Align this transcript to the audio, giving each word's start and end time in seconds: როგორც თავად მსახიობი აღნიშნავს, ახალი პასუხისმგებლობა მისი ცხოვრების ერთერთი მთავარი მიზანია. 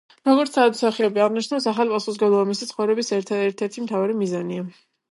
როგორც 0.27 0.53
თავად 0.53 0.71
მსახიობი 0.77 1.23
აღნიშნავს, 1.25 1.69
ახალი 1.73 1.95
პასუხისმგებლობა 1.97 2.49
მისი 2.55 2.71
ცხოვრების 2.73 3.17
ერთერთი 3.21 3.89
მთავარი 3.89 4.21
მიზანია. 4.25 4.71